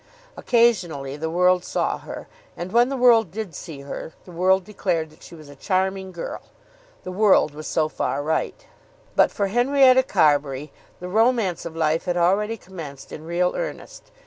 [0.35, 5.11] Occasionally the world saw her, and when the world did see her the world declared
[5.11, 6.41] that she was a charming girl.
[7.03, 8.65] The world was so far right.
[9.15, 14.09] But for Henrietta Carbury the romance of life had already commenced in real earnest.